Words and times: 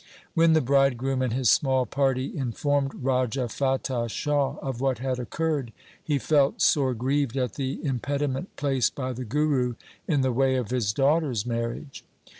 When 0.33 0.53
the 0.53 0.61
bridegroom 0.61 1.21
and 1.21 1.31
his 1.31 1.51
small 1.51 1.85
party 1.85 2.25
in 2.35 2.53
formed 2.53 2.95
Raja 3.03 3.47
Fatah 3.47 4.09
Shah 4.09 4.55
of 4.59 4.81
what 4.81 4.97
had 4.97 5.19
occurred, 5.19 5.71
he 6.03 6.17
felt 6.17 6.59
sore 6.59 6.95
grieved 6.95 7.37
at 7.37 7.53
the 7.53 7.79
impediment 7.85 8.55
placed 8.55 8.95
by 8.95 9.13
the 9.13 9.25
Guru 9.25 9.75
in 10.07 10.21
the 10.21 10.33
way 10.33 10.55
of 10.55 10.71
his 10.71 10.91
daughter's 10.91 11.45
marriage. 11.45 12.03